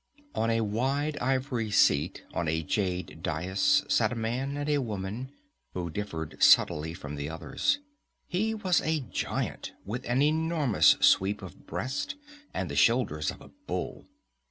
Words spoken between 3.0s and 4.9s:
dais sat a man and a